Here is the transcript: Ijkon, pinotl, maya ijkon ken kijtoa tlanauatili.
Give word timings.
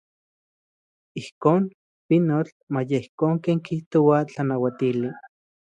Ijkon, 1.21 1.61
pinotl, 2.07 2.55
maya 2.73 2.97
ijkon 3.03 3.33
ken 3.43 3.59
kijtoa 3.65 4.19
tlanauatili. 4.31 5.09